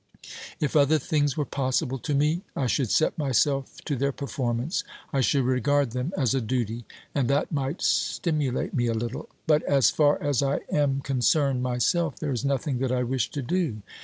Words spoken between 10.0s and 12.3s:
as I am con cerned myself,